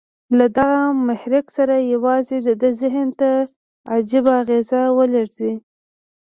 له 0.37 0.45
دغه 0.57 0.81
محرک 1.07 1.45
سره 1.57 1.75
یو 1.91 2.05
ځای 2.27 2.39
د 2.47 2.49
ده 2.61 2.69
ذهن 2.81 3.07
ته 3.19 3.29
عجيبه 3.93 4.31
اغېز 4.41 4.69
ولېږدېد 4.97 5.59